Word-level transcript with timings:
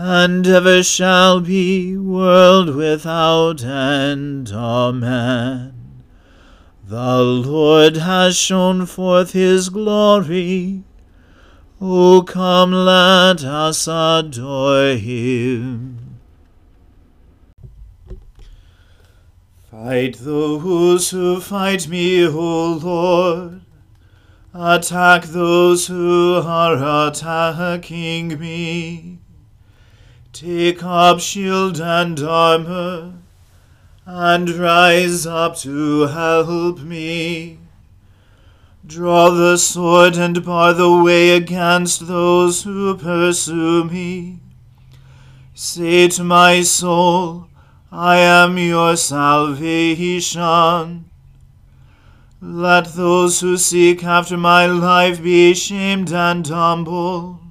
and 0.00 0.46
ever 0.46 0.80
shall 0.80 1.40
be, 1.40 1.96
world 1.96 2.72
without 2.76 3.64
end. 3.64 4.48
Amen. 4.52 6.04
The 6.86 7.18
Lord 7.18 7.96
has 7.96 8.36
shown 8.36 8.86
forth 8.86 9.32
his 9.32 9.70
glory. 9.70 10.84
O 11.80 12.22
come, 12.22 12.70
let 12.70 13.42
us 13.42 13.88
adore 13.88 14.94
him. 14.94 16.20
Fight 19.68 20.18
those 20.20 21.10
who 21.10 21.40
fight 21.40 21.88
me, 21.88 22.24
O 22.24 22.74
Lord. 22.74 23.62
Attack 24.54 25.24
those 25.24 25.88
who 25.88 26.40
are 26.46 27.08
attacking 27.08 28.38
me. 28.38 29.17
Take 30.32 30.82
up 30.84 31.20
shield 31.20 31.80
and 31.80 32.20
armor, 32.20 33.14
and 34.04 34.50
rise 34.50 35.26
up 35.26 35.56
to 35.58 36.02
help 36.02 36.80
me. 36.80 37.58
Draw 38.86 39.30
the 39.30 39.56
sword 39.56 40.16
and 40.16 40.44
bar 40.44 40.72
the 40.72 40.90
way 41.02 41.30
against 41.30 42.06
those 42.06 42.62
who 42.62 42.96
pursue 42.96 43.84
me. 43.84 44.40
Say 45.54 46.08
to 46.08 46.22
my 46.24 46.62
soul, 46.62 47.48
I 47.90 48.18
am 48.18 48.56
your 48.58 48.96
salvation. 48.96 49.56
Let 52.40 52.94
those 52.94 53.40
who 53.40 53.56
seek 53.56 54.04
after 54.04 54.36
my 54.36 54.66
life 54.66 55.22
be 55.22 55.52
shamed 55.54 56.12
and 56.12 56.46
humbled. 56.46 57.47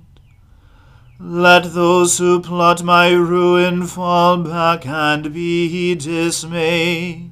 Let 1.20 1.74
those 1.74 2.20
who 2.20 2.40
plot 2.42 2.84
my 2.84 3.12
ruin 3.12 3.88
fall 3.88 4.38
back 4.38 4.86
and 4.86 5.34
be 5.34 5.96
dismayed. 5.96 7.32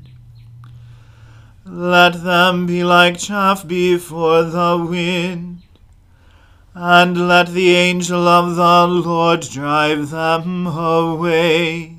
Let 1.64 2.24
them 2.24 2.66
be 2.66 2.84
like 2.84 3.20
chaff 3.20 3.68
before 3.68 4.42
the 4.42 4.84
wind, 4.90 5.62
and 6.74 7.28
let 7.28 7.50
the 7.50 7.76
angel 7.76 8.28
of 8.28 8.56
the 8.56 8.88
Lord 8.88 9.42
drive 9.42 10.10
them 10.10 10.66
away. 10.66 11.98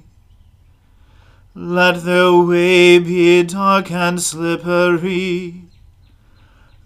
Let 1.54 2.02
their 2.02 2.32
way 2.32 2.98
be 2.98 3.44
dark 3.44 3.92
and 3.92 4.20
slippery, 4.20 5.62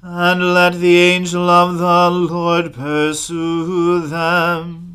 and 0.03 0.55
let 0.55 0.75
the 0.75 0.99
angel 0.99 1.49
of 1.49 1.79
the 1.79 2.11
Lord 2.11 2.75
pursue 2.75 4.07
them. 4.07 4.90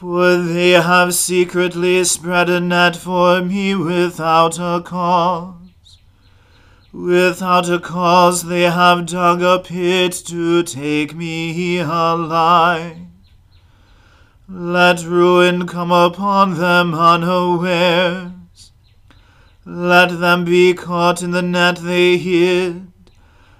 For 0.00 0.38
they 0.38 0.70
have 0.70 1.12
secretly 1.12 2.04
spread 2.04 2.48
a 2.48 2.58
net 2.58 2.96
for 2.96 3.42
me 3.42 3.74
without 3.74 4.58
a 4.58 4.80
cause. 4.82 5.98
Without 6.90 7.68
a 7.68 7.78
cause 7.78 8.44
they 8.44 8.62
have 8.62 9.04
dug 9.04 9.42
a 9.42 9.58
pit 9.58 10.14
to 10.28 10.62
take 10.62 11.14
me 11.14 11.80
alive. 11.80 12.96
Let 14.48 15.04
ruin 15.04 15.66
come 15.66 15.92
upon 15.92 16.56
them 16.56 16.94
unawares. 16.94 18.72
Let 19.66 20.18
them 20.18 20.46
be 20.46 20.72
caught 20.72 21.22
in 21.22 21.32
the 21.32 21.42
net 21.42 21.76
they 21.76 22.16
hid. 22.16 22.90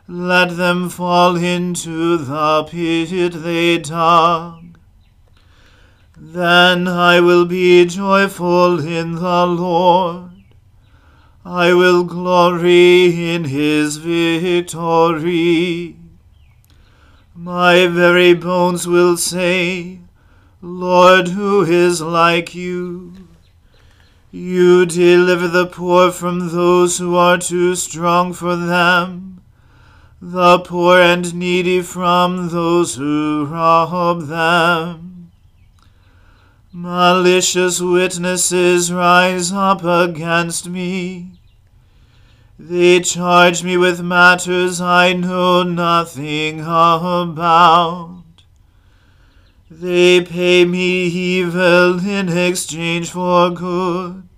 Let 0.09 0.57
them 0.57 0.89
fall 0.89 1.37
into 1.37 2.17
the 2.17 2.65
pit 2.65 3.35
they 3.35 3.77
dug. 3.77 4.60
Then 6.23 6.87
I 6.87 7.21
will 7.21 7.47
be 7.47 7.87
joyful 7.87 8.79
in 8.79 9.15
the 9.15 9.47
Lord. 9.47 10.33
I 11.47 11.73
will 11.73 12.05
glory 12.05 13.35
in 13.35 13.45
his 13.45 13.97
victory. 13.97 15.97
My 17.35 17.87
very 17.87 18.35
bones 18.35 18.87
will 18.87 19.17
say, 19.17 20.01
Lord, 20.61 21.29
who 21.29 21.63
is 21.63 22.03
like 22.03 22.55
you? 22.55 23.15
You 24.31 24.85
deliver 24.85 25.49
the 25.49 25.69
poor 25.69 26.13
from 26.13 26.51
those 26.51 26.99
who 26.99 27.17
are 27.17 27.39
too 27.39 27.75
strong 27.75 28.35
for 28.35 28.57
them, 28.57 29.41
the 30.21 30.59
poor 30.59 31.01
and 31.01 31.35
needy 31.35 31.81
from 31.81 32.51
those 32.51 32.97
who 32.97 33.47
rob 33.47 34.27
them. 34.27 35.10
Malicious 36.73 37.81
witnesses 37.81 38.93
rise 38.93 39.51
up 39.51 39.83
against 39.83 40.69
me. 40.69 41.33
They 42.61 43.01
charge 43.01 43.65
me 43.65 43.77
with 43.77 44.01
matters 44.01 44.81
I 44.81 45.13
know 45.13 45.65
nothing 45.65 46.61
about. 46.61 48.23
They 49.69 50.21
pay 50.21 50.65
me 50.65 51.07
evil 51.07 52.07
in 52.07 52.29
exchange 52.29 53.11
for 53.11 53.51
good. 53.51 54.29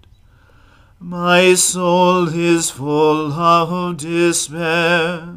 My 0.99 1.52
soul 1.52 2.28
is 2.28 2.70
full 2.70 3.35
of 3.35 3.99
despair. 3.99 5.37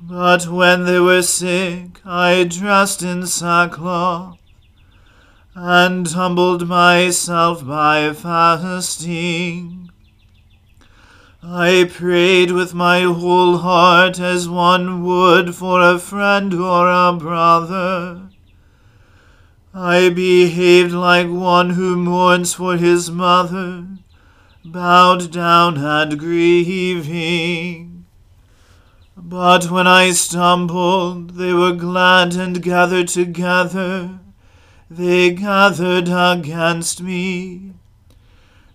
But 0.00 0.48
when 0.48 0.86
they 0.86 0.98
were 0.98 1.22
sick, 1.22 2.00
I 2.04 2.42
dressed 2.42 3.04
in 3.04 3.28
sackcloth 3.28 4.39
and 5.54 6.06
humbled 6.06 6.68
myself 6.68 7.66
by 7.66 8.12
fasting. 8.12 9.90
I 11.42 11.90
prayed 11.92 12.52
with 12.52 12.74
my 12.74 13.00
whole 13.02 13.58
heart 13.58 14.20
as 14.20 14.48
one 14.48 15.04
would 15.04 15.54
for 15.54 15.82
a 15.82 15.98
friend 15.98 16.54
or 16.54 16.88
a 16.88 17.12
brother. 17.12 18.28
I 19.74 20.10
behaved 20.10 20.92
like 20.92 21.28
one 21.28 21.70
who 21.70 21.96
mourns 21.96 22.54
for 22.54 22.76
his 22.76 23.10
mother, 23.10 23.86
bowed 24.64 25.32
down 25.32 25.78
and 25.78 26.18
grieving. 26.18 28.04
But 29.16 29.70
when 29.70 29.86
I 29.86 30.10
stumbled, 30.10 31.30
they 31.36 31.52
were 31.52 31.72
glad 31.72 32.34
and 32.34 32.62
gathered 32.62 33.08
together. 33.08 34.19
They 34.92 35.30
gathered 35.30 36.08
against 36.08 37.00
me. 37.00 37.74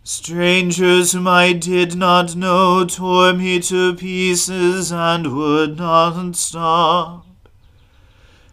Strangers 0.02 1.12
whom 1.12 1.28
I 1.28 1.52
did 1.52 1.98
not 1.98 2.38
know 2.38 2.86
tore 2.86 3.34
me 3.34 3.60
to 3.60 3.96
pieces 3.96 4.94
and 4.94 5.36
would 5.36 5.76
not 5.76 6.38
stop. 6.38 7.28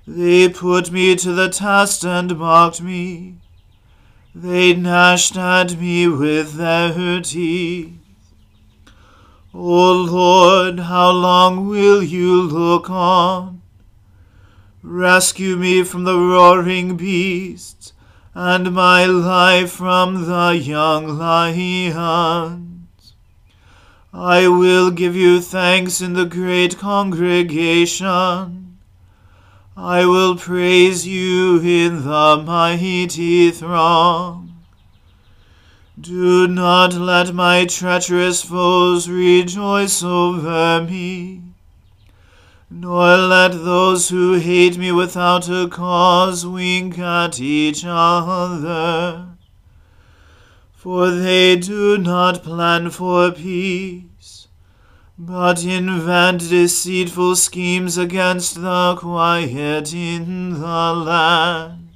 They 0.08 0.48
put 0.48 0.90
me 0.90 1.14
to 1.14 1.32
the 1.32 1.50
test 1.50 2.04
and 2.04 2.36
mocked 2.36 2.82
me. 2.82 3.36
They 4.34 4.74
gnashed 4.74 5.36
at 5.36 5.78
me 5.78 6.08
with 6.08 6.54
their 6.54 7.20
teeth. 7.20 7.92
O 9.54 9.92
Lord, 9.92 10.80
how 10.80 11.12
long 11.12 11.68
will 11.68 12.02
you 12.02 12.42
look 12.42 12.90
on? 12.90 13.61
Rescue 14.84 15.54
me 15.54 15.84
from 15.84 16.02
the 16.02 16.18
roaring 16.18 16.96
beasts 16.96 17.92
and 18.34 18.72
my 18.72 19.06
life 19.06 19.70
from 19.70 20.26
the 20.26 20.60
young 20.60 21.06
lions. 21.06 23.14
I 24.12 24.48
will 24.48 24.90
give 24.90 25.14
you 25.14 25.40
thanks 25.40 26.00
in 26.00 26.14
the 26.14 26.24
great 26.24 26.78
congregation. 26.78 28.78
I 29.76 30.04
will 30.04 30.36
praise 30.36 31.06
you 31.06 31.60
in 31.60 32.04
the 32.04 32.42
mighty 32.44 33.52
throng. 33.52 34.64
Do 36.00 36.48
not 36.48 36.94
let 36.94 37.32
my 37.32 37.66
treacherous 37.66 38.42
foes 38.42 39.08
rejoice 39.08 40.02
over 40.02 40.82
me 40.82 41.51
nor 42.74 43.18
let 43.18 43.52
those 43.52 44.08
who 44.08 44.38
hate 44.38 44.78
me 44.78 44.90
without 44.90 45.46
a 45.48 45.68
cause 45.68 46.46
wink 46.46 46.98
at 46.98 47.38
each 47.38 47.84
other. 47.86 49.26
For 50.74 51.10
they 51.10 51.56
do 51.56 51.98
not 51.98 52.42
plan 52.42 52.88
for 52.90 53.30
peace, 53.30 54.48
but 55.18 55.62
invent 55.62 56.48
deceitful 56.48 57.36
schemes 57.36 57.98
against 57.98 58.62
the 58.62 58.96
quiet 58.96 59.92
in 59.92 60.54
the 60.58 60.92
land. 60.94 61.88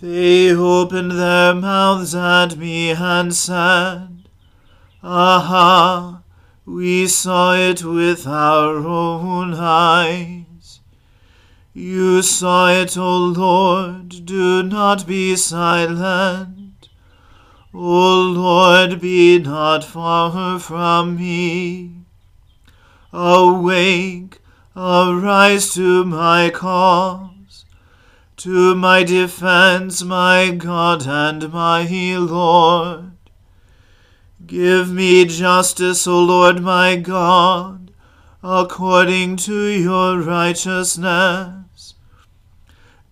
They 0.00 0.52
opened 0.52 1.12
their 1.12 1.54
mouths 1.54 2.12
at 2.12 2.56
me 2.56 2.90
and 2.90 3.32
said, 3.32 4.08
Aha! 5.00 6.21
We 6.64 7.08
saw 7.08 7.54
it 7.54 7.82
with 7.82 8.24
our 8.24 8.76
own 8.76 9.54
eyes. 9.54 10.78
You 11.74 12.22
saw 12.22 12.70
it, 12.70 12.96
O 12.96 13.16
Lord, 13.16 14.24
do 14.24 14.62
not 14.62 15.04
be 15.04 15.34
silent. 15.34 16.88
O 17.74 18.20
Lord, 18.20 19.00
be 19.00 19.40
not 19.40 19.82
far 19.82 20.58
from 20.60 21.16
me. 21.16 22.04
Awake, 23.12 24.38
arise 24.76 25.74
to 25.74 26.04
my 26.04 26.48
cause, 26.50 27.64
to 28.36 28.76
my 28.76 29.02
defense, 29.02 30.04
my 30.04 30.50
God 30.50 31.06
and 31.08 31.52
my 31.52 31.82
Lord. 32.18 33.11
Give 34.46 34.90
me 34.90 35.24
justice, 35.24 36.06
O 36.06 36.22
Lord 36.22 36.62
my 36.62 36.96
God, 36.96 37.92
according 38.42 39.36
to 39.36 39.66
your 39.66 40.20
righteousness. 40.20 41.94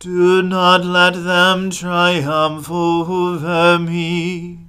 Do 0.00 0.42
not 0.42 0.84
let 0.84 1.12
them 1.12 1.70
triumph 1.70 2.70
over 2.70 3.78
me. 3.78 4.66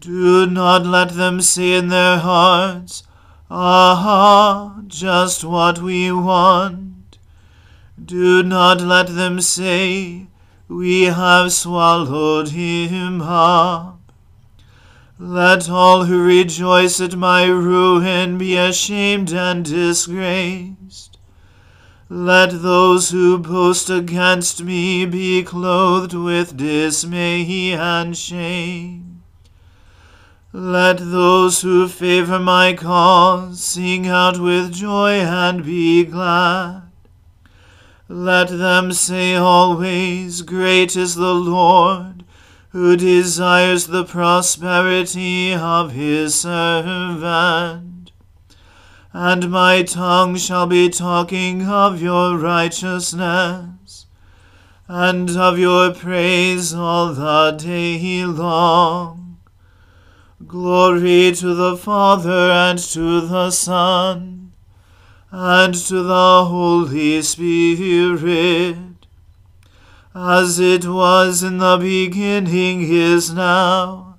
Do 0.00 0.46
not 0.46 0.84
let 0.84 1.10
them 1.10 1.40
say 1.40 1.74
in 1.74 1.88
their 1.88 2.18
hearts, 2.18 3.04
Aha, 3.50 4.82
just 4.86 5.44
what 5.44 5.80
we 5.80 6.12
want. 6.12 7.18
Do 8.04 8.42
not 8.42 8.80
let 8.80 9.06
them 9.08 9.40
say, 9.40 10.26
We 10.68 11.04
have 11.04 11.52
swallowed 11.52 12.48
him 12.48 13.22
up. 13.22 13.97
Let 15.20 15.68
all 15.68 16.04
who 16.04 16.22
rejoice 16.22 17.00
at 17.00 17.16
my 17.16 17.46
ruin 17.46 18.38
be 18.38 18.56
ashamed 18.56 19.32
and 19.32 19.64
disgraced. 19.64 21.18
Let 22.08 22.62
those 22.62 23.10
who 23.10 23.36
boast 23.38 23.90
against 23.90 24.62
me 24.62 25.06
be 25.06 25.42
clothed 25.42 26.14
with 26.14 26.56
dismay 26.56 27.72
and 27.72 28.16
shame. 28.16 29.24
Let 30.52 30.98
those 30.98 31.62
who 31.62 31.88
favor 31.88 32.38
my 32.38 32.74
cause 32.74 33.60
sing 33.60 34.06
out 34.06 34.38
with 34.38 34.72
joy 34.72 35.14
and 35.14 35.64
be 35.64 36.04
glad. 36.04 36.82
Let 38.08 38.50
them 38.50 38.92
say 38.92 39.34
always, 39.34 40.42
Great 40.42 40.94
is 40.94 41.16
the 41.16 41.34
Lord 41.34 42.17
who 42.70 42.96
desires 42.96 43.86
the 43.86 44.04
prosperity 44.04 45.54
of 45.54 45.92
his 45.92 46.34
servant. 46.34 48.12
And 49.12 49.50
my 49.50 49.82
tongue 49.82 50.36
shall 50.36 50.66
be 50.66 50.90
talking 50.90 51.66
of 51.66 52.02
your 52.02 52.36
righteousness, 52.36 54.06
and 54.86 55.30
of 55.30 55.58
your 55.58 55.94
praise 55.94 56.74
all 56.74 57.14
the 57.14 57.56
day 57.58 58.24
long. 58.24 59.38
Glory 60.46 61.32
to 61.32 61.54
the 61.54 61.76
Father 61.76 62.50
and 62.50 62.78
to 62.78 63.20
the 63.20 63.50
Son 63.50 64.52
and 65.30 65.74
to 65.74 66.02
the 66.02 66.44
Holy 66.46 67.20
Spirit 67.20 68.87
as 70.20 70.58
it 70.58 70.84
was 70.84 71.44
in 71.44 71.58
the 71.58 71.76
beginning 71.76 72.82
is 72.82 73.32
now, 73.32 74.18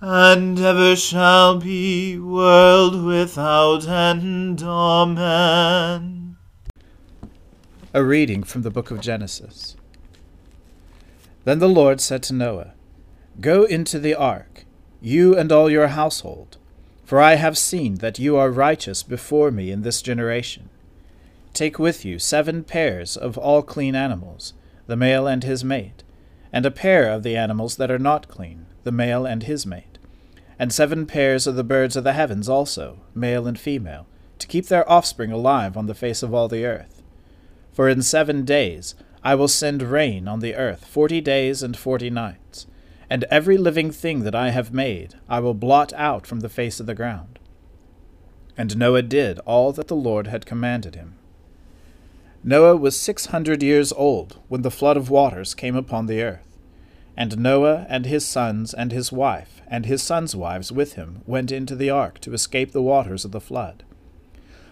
and 0.00 0.58
ever 0.58 0.96
shall 0.96 1.58
be, 1.58 2.18
world 2.18 3.04
without 3.04 3.86
end. 3.86 4.62
Amen. 4.62 6.36
A 7.92 8.02
reading 8.02 8.42
from 8.42 8.62
the 8.62 8.70
book 8.70 8.90
of 8.90 9.02
Genesis. 9.02 9.76
Then 11.44 11.58
the 11.58 11.68
Lord 11.68 12.00
said 12.00 12.22
to 12.24 12.32
Noah, 12.32 12.72
Go 13.42 13.64
into 13.64 13.98
the 13.98 14.14
ark, 14.14 14.64
you 15.02 15.36
and 15.36 15.52
all 15.52 15.68
your 15.68 15.88
household, 15.88 16.56
for 17.04 17.20
I 17.20 17.34
have 17.34 17.58
seen 17.58 17.96
that 17.96 18.18
you 18.18 18.38
are 18.38 18.50
righteous 18.50 19.02
before 19.02 19.50
me 19.50 19.70
in 19.70 19.82
this 19.82 20.00
generation. 20.00 20.70
take 21.52 21.78
with 21.78 22.06
you 22.06 22.18
seven 22.18 22.64
pairs 22.64 23.18
of 23.18 23.36
all 23.36 23.60
clean 23.60 23.94
animals, 23.94 24.54
the 24.90 24.96
male 24.96 25.28
and 25.28 25.44
his 25.44 25.62
mate, 25.62 26.02
and 26.52 26.66
a 26.66 26.70
pair 26.70 27.12
of 27.12 27.22
the 27.22 27.36
animals 27.36 27.76
that 27.76 27.92
are 27.92 27.98
not 27.98 28.26
clean, 28.26 28.66
the 28.82 28.90
male 28.90 29.24
and 29.24 29.44
his 29.44 29.64
mate, 29.64 29.98
and 30.58 30.72
seven 30.72 31.06
pairs 31.06 31.46
of 31.46 31.54
the 31.54 31.62
birds 31.62 31.94
of 31.94 32.02
the 32.02 32.12
heavens 32.12 32.48
also, 32.48 32.98
male 33.14 33.46
and 33.46 33.56
female, 33.56 34.08
to 34.40 34.48
keep 34.48 34.66
their 34.66 34.90
offspring 34.90 35.30
alive 35.30 35.76
on 35.76 35.86
the 35.86 35.94
face 35.94 36.24
of 36.24 36.34
all 36.34 36.48
the 36.48 36.66
earth. 36.66 37.02
For 37.72 37.88
in 37.88 38.02
seven 38.02 38.44
days 38.44 38.96
I 39.22 39.36
will 39.36 39.46
send 39.46 39.80
rain 39.80 40.26
on 40.26 40.40
the 40.40 40.56
earth 40.56 40.84
forty 40.84 41.20
days 41.20 41.62
and 41.62 41.76
forty 41.76 42.10
nights, 42.10 42.66
and 43.08 43.22
every 43.30 43.56
living 43.56 43.92
thing 43.92 44.24
that 44.24 44.34
I 44.34 44.50
have 44.50 44.74
made 44.74 45.14
I 45.28 45.38
will 45.38 45.54
blot 45.54 45.92
out 45.92 46.26
from 46.26 46.40
the 46.40 46.48
face 46.48 46.80
of 46.80 46.86
the 46.86 46.96
ground. 46.96 47.38
And 48.56 48.76
Noah 48.76 49.02
did 49.02 49.38
all 49.46 49.70
that 49.74 49.86
the 49.86 49.94
Lord 49.94 50.26
had 50.26 50.46
commanded 50.46 50.96
him. 50.96 51.14
Noah 52.42 52.76
was 52.76 52.98
six 52.98 53.26
hundred 53.26 53.62
years 53.62 53.92
old 53.92 54.38
when 54.48 54.62
the 54.62 54.70
flood 54.70 54.96
of 54.96 55.10
waters 55.10 55.54
came 55.54 55.76
upon 55.76 56.06
the 56.06 56.22
earth. 56.22 56.56
And 57.14 57.38
Noah 57.38 57.86
and 57.90 58.06
his 58.06 58.24
sons 58.24 58.72
and 58.72 58.92
his 58.92 59.12
wife 59.12 59.60
and 59.68 59.84
his 59.84 60.02
sons' 60.02 60.34
wives 60.34 60.72
with 60.72 60.94
him 60.94 61.20
went 61.26 61.52
into 61.52 61.76
the 61.76 61.90
ark 61.90 62.18
to 62.20 62.32
escape 62.32 62.72
the 62.72 62.80
waters 62.80 63.26
of 63.26 63.32
the 63.32 63.42
flood. 63.42 63.84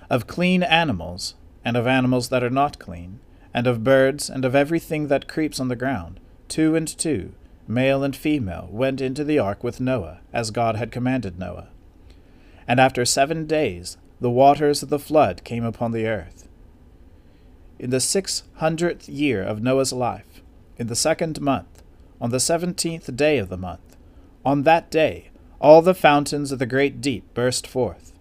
Of 0.08 0.26
clean 0.26 0.62
animals, 0.62 1.34
and 1.62 1.76
of 1.76 1.86
animals 1.86 2.30
that 2.30 2.42
are 2.42 2.48
not 2.48 2.78
clean, 2.78 3.20
and 3.52 3.66
of 3.66 3.84
birds, 3.84 4.30
and 4.30 4.46
of 4.46 4.54
everything 4.54 5.08
that 5.08 5.28
creeps 5.28 5.60
on 5.60 5.68
the 5.68 5.76
ground, 5.76 6.20
two 6.48 6.74
and 6.74 6.88
two, 6.88 7.34
male 7.66 8.02
and 8.02 8.16
female, 8.16 8.68
went 8.72 9.02
into 9.02 9.24
the 9.24 9.38
ark 9.38 9.62
with 9.62 9.78
Noah, 9.78 10.20
as 10.32 10.50
God 10.50 10.76
had 10.76 10.90
commanded 10.90 11.38
Noah. 11.38 11.68
And 12.66 12.80
after 12.80 13.04
seven 13.04 13.46
days 13.46 13.98
the 14.20 14.30
waters 14.30 14.82
of 14.82 14.88
the 14.88 14.98
flood 14.98 15.44
came 15.44 15.64
upon 15.64 15.92
the 15.92 16.06
earth. 16.06 16.47
In 17.78 17.90
the 17.90 18.00
six 18.00 18.42
hundredth 18.54 19.08
year 19.08 19.42
of 19.42 19.62
Noah's 19.62 19.92
life, 19.92 20.42
in 20.78 20.88
the 20.88 20.96
second 20.96 21.40
month, 21.40 21.82
on 22.20 22.30
the 22.30 22.40
seventeenth 22.40 23.14
day 23.16 23.38
of 23.38 23.48
the 23.48 23.56
month, 23.56 23.96
on 24.44 24.64
that 24.64 24.90
day 24.90 25.30
all 25.60 25.80
the 25.80 25.94
fountains 25.94 26.50
of 26.50 26.58
the 26.58 26.66
great 26.66 27.00
deep 27.00 27.24
burst 27.34 27.66
forth, 27.66 28.12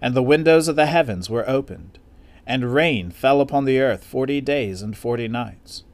and 0.00 0.14
the 0.14 0.22
windows 0.22 0.66
of 0.66 0.76
the 0.76 0.86
heavens 0.86 1.28
were 1.28 1.48
opened, 1.48 1.98
and 2.46 2.74
rain 2.74 3.10
fell 3.10 3.40
upon 3.40 3.66
the 3.66 3.80
earth 3.80 4.02
forty 4.02 4.40
days 4.40 4.80
and 4.80 4.96
forty 4.96 5.28
nights. 5.28 5.84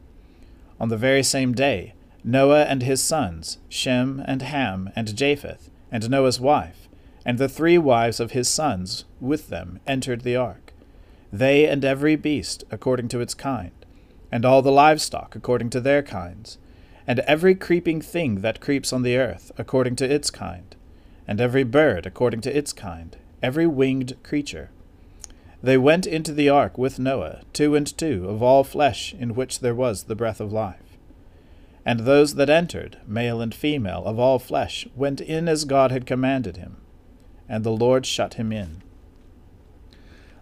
On 0.79 0.89
the 0.89 0.97
very 0.97 1.23
same 1.25 1.53
day, 1.53 1.95
Noah 2.23 2.65
and 2.65 2.83
his 2.83 3.03
sons, 3.03 3.59
Shem 3.69 4.23
and 4.27 4.43
Ham 4.43 4.91
and 4.95 5.17
Japheth, 5.17 5.71
and 5.91 6.09
Noah's 6.09 6.39
wife, 6.41 6.89
and 7.25 7.39
the 7.39 7.49
three 7.49 7.79
wives 7.79 8.21
of 8.21 8.31
his 8.31 8.49
sons 8.49 9.05
with 9.21 9.49
them 9.49 9.81
entered 9.87 10.23
the 10.23 10.37
ark, 10.37 10.68
they 11.33 11.67
and 11.67 11.85
every 11.85 12.17
beast 12.17 12.65
according 12.71 13.09
to 13.09 13.21
its 13.21 13.35
kind, 13.35 13.73
and 14.31 14.45
all 14.45 14.63
the 14.63 14.73
livestock 14.73 15.35
according 15.37 15.71
to 15.71 15.81
their 15.81 16.03
kinds, 16.03 16.59
and 17.07 17.21
every 17.21 17.55
creeping 17.55 18.01
thing 18.01 18.41
that 18.43 18.61
creeps 18.61 18.93
on 18.93 19.03
the 19.03 19.17
earth 19.17 19.51
according 19.57 19.97
to 19.97 20.11
its 20.11 20.31
kind, 20.31 20.77
and 21.27 21.41
every 21.41 21.65
bird 21.65 22.07
according 22.07 22.41
to 22.41 22.57
its 22.57 22.73
kind, 22.73 23.17
every 23.43 23.67
winged 23.67 24.17
creature. 24.23 24.71
They 25.63 25.77
went 25.77 26.07
into 26.07 26.33
the 26.33 26.49
ark 26.49 26.79
with 26.79 26.99
Noah, 26.99 27.43
two 27.53 27.75
and 27.75 27.87
two, 27.99 28.29
of 28.29 28.43
all 28.43 28.63
flesh 28.63 29.13
in 29.15 29.35
which 29.35 29.61
there 29.61 29.75
was 29.75 30.05
the 30.05 30.15
breath 30.15 30.41
of 30.41 30.53
life. 30.53 30.97
And 31.85 32.01
those 32.01 32.35
that 32.35 32.51
entered, 32.51 32.99
male 33.07 33.41
and 33.41 33.55
female, 33.55 34.05
of 34.05 34.19
all 34.19 34.39
flesh, 34.39 34.87
went 34.95 35.21
in 35.21 35.49
as 35.49 35.65
God 35.65 35.91
had 35.91 36.07
commanded 36.07 36.59
him. 36.59 36.77
And 37.49 37.65
the 37.65 37.73
Lord 37.73 38.07
shut 38.07 38.35
him 38.35 38.53
in. 38.53 38.83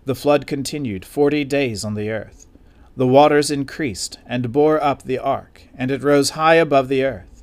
The 0.07 0.15
flood 0.15 0.47
continued 0.47 1.05
forty 1.05 1.43
days 1.43 1.85
on 1.85 1.95
the 1.95 2.11
earth. 2.11 2.47
The 2.97 3.09
waters 3.09 3.51
increased, 3.51 4.21
and 4.25 4.53
bore 4.53 4.81
up 4.81 5.03
the 5.03 5.19
ark, 5.19 5.63
and 5.77 5.91
it 5.91 6.05
rose 6.05 6.31
high 6.31 6.55
above 6.55 6.87
the 6.87 7.03
earth. 7.03 7.43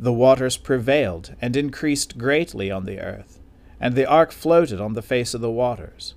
The 0.00 0.12
waters 0.12 0.56
prevailed, 0.56 1.36
and 1.40 1.54
increased 1.54 2.18
greatly 2.18 2.68
on 2.68 2.84
the 2.84 2.98
earth, 2.98 3.38
and 3.78 3.94
the 3.94 4.06
ark 4.06 4.32
floated 4.32 4.80
on 4.80 4.94
the 4.94 5.02
face 5.02 5.34
of 5.34 5.40
the 5.40 5.52
waters. 5.52 6.16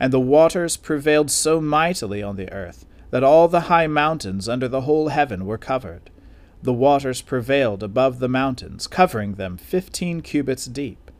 And 0.00 0.14
the 0.14 0.18
waters 0.18 0.78
prevailed 0.78 1.30
so 1.30 1.60
mightily 1.60 2.22
on 2.22 2.36
the 2.36 2.50
earth, 2.50 2.86
that 3.10 3.22
all 3.22 3.48
the 3.48 3.68
high 3.68 3.88
mountains 3.88 4.48
under 4.48 4.66
the 4.66 4.80
whole 4.80 5.08
heaven 5.08 5.44
were 5.44 5.58
covered. 5.58 6.08
The 6.62 6.72
waters 6.72 7.20
prevailed 7.20 7.82
above 7.82 8.18
the 8.18 8.30
mountains, 8.30 8.86
covering 8.86 9.34
them 9.34 9.58
fifteen 9.58 10.22
cubits 10.22 10.64
deep. 10.64 11.10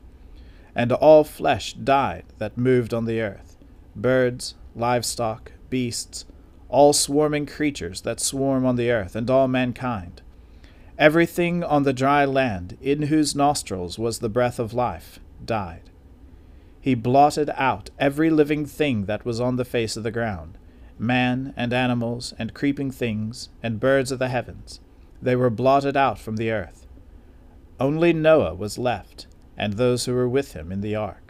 And 0.73 0.91
all 0.91 1.23
flesh 1.23 1.73
died 1.73 2.25
that 2.39 2.57
moved 2.57 2.91
on 2.91 3.05
the 3.05 3.21
earth 3.21 3.52
birds, 3.95 4.55
livestock, 4.75 5.51
beasts, 5.69 6.25
all 6.69 6.93
swarming 6.93 7.45
creatures 7.45 8.01
that 8.01 8.19
swarm 8.19 8.65
on 8.65 8.75
the 8.75 8.91
earth, 8.91 9.15
and 9.15 9.29
all 9.29 9.47
mankind. 9.47 10.21
Everything 10.97 11.63
on 11.63 11.83
the 11.83 11.93
dry 11.93 12.25
land, 12.25 12.77
in 12.81 13.03
whose 13.03 13.35
nostrils 13.35 13.97
was 13.97 14.19
the 14.19 14.29
breath 14.29 14.59
of 14.59 14.73
life, 14.73 15.19
died. 15.43 15.89
He 16.79 16.95
blotted 16.95 17.49
out 17.55 17.89
every 17.97 18.29
living 18.29 18.65
thing 18.65 19.05
that 19.05 19.25
was 19.25 19.39
on 19.39 19.55
the 19.55 19.65
face 19.65 19.95
of 19.95 20.03
the 20.03 20.11
ground 20.11 20.57
man 20.99 21.53
and 21.57 21.73
animals, 21.73 22.33
and 22.37 22.53
creeping 22.53 22.91
things, 22.91 23.49
and 23.61 23.79
birds 23.79 24.11
of 24.11 24.19
the 24.19 24.29
heavens. 24.29 24.79
They 25.21 25.35
were 25.35 25.49
blotted 25.49 25.97
out 25.97 26.19
from 26.19 26.35
the 26.35 26.51
earth. 26.51 26.85
Only 27.79 28.13
Noah 28.13 28.53
was 28.53 28.77
left, 28.77 29.27
and 29.57 29.73
those 29.73 30.05
who 30.05 30.13
were 30.13 30.29
with 30.29 30.53
him 30.53 30.71
in 30.71 30.81
the 30.81 30.95
ark. 30.95 31.22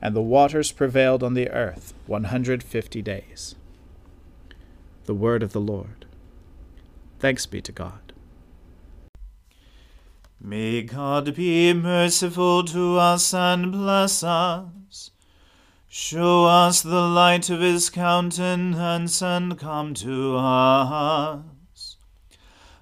And 0.00 0.14
the 0.14 0.22
waters 0.22 0.70
prevailed 0.70 1.22
on 1.22 1.34
the 1.34 1.50
earth 1.50 1.92
one 2.06 2.24
hundred 2.24 2.62
fifty 2.62 3.02
days. 3.02 3.56
The 5.06 5.14
word 5.14 5.42
of 5.42 5.52
the 5.52 5.60
Lord. 5.60 6.06
Thanks 7.18 7.46
be 7.46 7.60
to 7.62 7.72
God. 7.72 8.12
May 10.40 10.82
God 10.82 11.34
be 11.34 11.72
merciful 11.72 12.62
to 12.64 12.96
us 12.96 13.34
and 13.34 13.72
bless 13.72 14.22
us. 14.22 15.10
Show 15.88 16.44
us 16.44 16.80
the 16.80 17.00
light 17.00 17.50
of 17.50 17.60
his 17.60 17.90
countenance 17.90 19.20
and 19.20 19.58
come 19.58 19.94
to 19.94 20.36
us. 20.36 21.96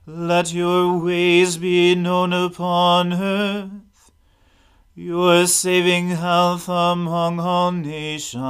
Let 0.05 0.53
your 0.53 0.99
ways 0.99 1.57
be 1.57 1.95
known 1.95 2.33
upon 2.33 3.15
earth, 3.15 3.71
your 4.99 5.47
saving 5.47 6.09
health 6.09 6.71
among 6.71 7.39
all 7.39 7.71
nations. 7.71 8.41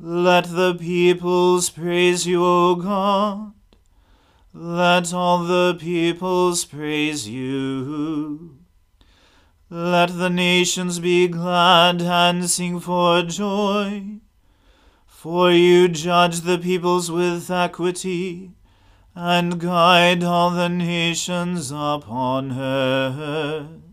Let 0.00 0.46
the 0.50 0.74
peoples 0.74 1.70
praise 1.70 2.26
you, 2.26 2.44
O 2.44 2.74
God. 2.74 3.52
Let 4.52 5.14
all 5.14 5.44
the 5.44 5.76
peoples 5.78 6.64
praise 6.64 7.28
you. 7.28 8.58
Let 9.70 10.18
the 10.18 10.28
nations 10.28 10.98
be 10.98 11.28
glad 11.28 12.02
and 12.02 12.50
sing 12.50 12.80
for 12.80 13.22
joy. 13.22 14.18
For 15.06 15.52
you 15.52 15.86
judge 15.86 16.40
the 16.40 16.58
peoples 16.58 17.12
with 17.12 17.48
equity, 17.48 18.50
and 19.14 19.60
guide 19.60 20.24
all 20.24 20.50
the 20.50 20.68
nations 20.68 21.70
upon 21.70 22.58
earth. 22.58 23.89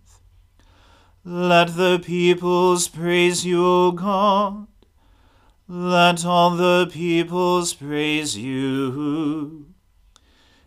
Let 1.29 1.75
the 1.75 1.99
peoples 2.01 2.87
praise 2.87 3.45
you, 3.45 3.61
O 3.65 3.91
God. 3.91 4.67
Let 5.67 6.25
all 6.25 6.51
the 6.51 6.89
peoples 6.89 7.73
praise 7.73 8.37
you. 8.37 9.65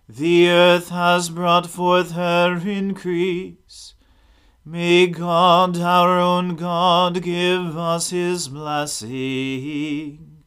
The 0.06 0.50
earth 0.50 0.90
has 0.90 1.30
brought 1.30 1.66
forth 1.66 2.10
her 2.10 2.60
increase. 2.62 3.94
May 4.62 5.06
God, 5.06 5.78
our 5.78 6.20
own 6.20 6.56
God, 6.56 7.22
give 7.22 7.78
us 7.78 8.10
his 8.10 8.48
blessing. 8.48 10.42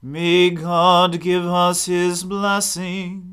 May 0.00 0.50
God 0.50 1.20
give 1.20 1.46
us 1.46 1.86
his 1.86 2.22
blessing, 2.22 3.29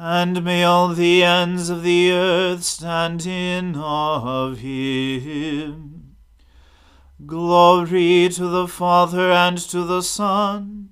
and 0.00 0.44
may 0.44 0.62
all 0.62 0.94
the 0.94 1.24
ends 1.24 1.68
of 1.68 1.82
the 1.82 2.12
earth 2.12 2.62
stand 2.62 3.26
in 3.26 3.74
awe 3.74 4.44
of 4.44 4.58
him. 4.58 6.14
Glory 7.26 8.28
to 8.28 8.46
the 8.46 8.68
Father 8.68 9.32
and 9.32 9.58
to 9.58 9.82
the 9.82 10.02
Son 10.02 10.90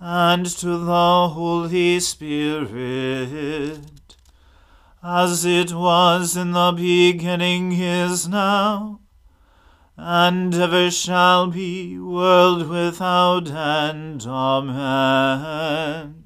and 0.00 0.46
to 0.46 0.78
the 0.78 1.28
Holy 1.28 2.00
Spirit, 2.00 3.80
as 5.02 5.44
it 5.44 5.74
was 5.74 6.38
in 6.38 6.52
the 6.52 6.72
beginning 6.72 7.72
is 7.72 8.26
now, 8.26 9.00
and 9.98 10.54
ever 10.54 10.90
shall 10.90 11.48
be, 11.48 11.98
world 11.98 12.66
without 12.68 13.50
end. 13.50 14.24
Amen. 14.26 16.25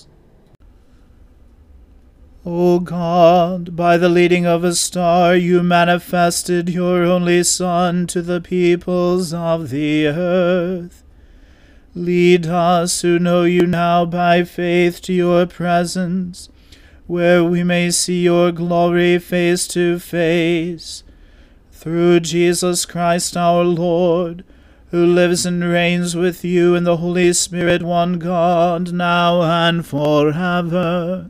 O 2.43 2.79
God, 2.79 3.75
by 3.75 3.97
the 3.97 4.09
leading 4.09 4.47
of 4.47 4.63
a 4.63 4.73
star 4.73 5.35
you 5.35 5.61
manifested 5.61 6.69
your 6.69 7.03
only 7.03 7.43
Son 7.43 8.07
to 8.07 8.23
the 8.23 8.41
peoples 8.41 9.31
of 9.31 9.69
the 9.69 10.07
earth. 10.07 11.03
Lead 11.93 12.47
us 12.47 13.03
who 13.03 13.19
know 13.19 13.43
you 13.43 13.67
now 13.67 14.05
by 14.05 14.43
faith 14.43 15.03
to 15.03 15.13
your 15.13 15.45
presence, 15.45 16.49
where 17.05 17.43
we 17.43 17.63
may 17.63 17.91
see 17.91 18.23
your 18.23 18.51
glory 18.51 19.19
face 19.19 19.67
to 19.67 19.99
face. 19.99 21.03
Through 21.71 22.21
Jesus 22.21 22.87
Christ 22.87 23.37
our 23.37 23.63
Lord, 23.63 24.43
who 24.89 25.05
lives 25.05 25.45
and 25.45 25.63
reigns 25.63 26.15
with 26.15 26.43
you 26.43 26.73
in 26.73 26.85
the 26.85 26.97
Holy 26.97 27.33
Spirit, 27.33 27.83
one 27.83 28.17
God, 28.17 28.91
now 28.91 29.43
and 29.43 29.85
forever. 29.85 31.29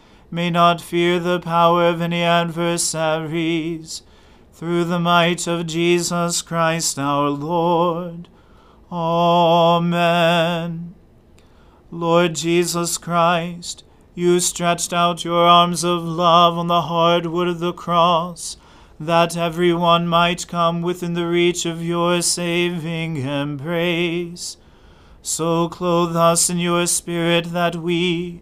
may 0.31 0.49
not 0.49 0.81
fear 0.81 1.19
the 1.19 1.39
power 1.39 1.87
of 1.87 2.01
any 2.01 2.23
adversaries, 2.23 4.01
through 4.53 4.85
the 4.85 4.99
might 4.99 5.47
of 5.47 5.67
Jesus 5.67 6.41
Christ 6.41 6.97
our 6.97 7.29
Lord. 7.29 8.27
Amen. 8.91 10.95
Lord 11.91 12.35
Jesus 12.35 12.97
Christ, 12.97 13.83
you 14.15 14.39
stretched 14.39 14.93
out 14.93 15.25
your 15.25 15.45
arms 15.45 15.83
of 15.83 16.03
love 16.03 16.57
on 16.57 16.67
the 16.67 16.83
hard 16.83 17.25
wood 17.25 17.47
of 17.47 17.59
the 17.59 17.73
cross, 17.73 18.57
that 18.99 19.35
every 19.35 19.73
one 19.73 20.07
might 20.07 20.47
come 20.47 20.81
within 20.81 21.13
the 21.13 21.27
reach 21.27 21.65
of 21.65 21.83
your 21.83 22.21
saving 22.21 23.17
embrace. 23.17 24.57
So 25.21 25.69
clothe 25.69 26.15
us 26.15 26.49
in 26.49 26.59
your 26.59 26.87
Spirit 26.87 27.51
that 27.51 27.75
we, 27.75 28.41